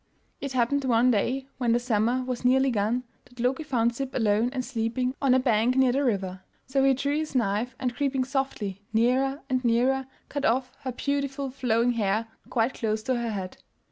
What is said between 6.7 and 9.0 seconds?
he drew his knife, and creeping softly